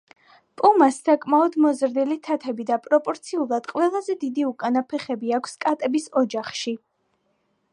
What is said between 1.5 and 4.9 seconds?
მოზრდილი თათები და პროპორციულად ყველაზე დიდი უკანა